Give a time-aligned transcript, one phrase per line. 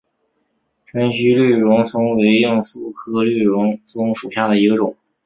[0.91, 4.97] 滇西绿绒蒿为罂粟科绿绒蒿属下的一个种。